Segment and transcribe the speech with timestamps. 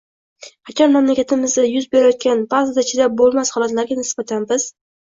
[0.69, 4.73] Qachon mamlakatimizda yuz berayotgan, ba’zida chidab bo‘lmas holatlarga nisbatan biz